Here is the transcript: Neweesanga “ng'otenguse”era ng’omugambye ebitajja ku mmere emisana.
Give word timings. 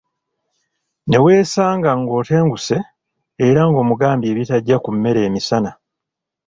Neweesanga 1.09 1.89
“ng'otenguse”era 2.01 3.61
ng’omugambye 3.69 4.27
ebitajja 4.33 4.75
ku 4.83 4.89
mmere 4.95 5.19
emisana. 5.27 5.71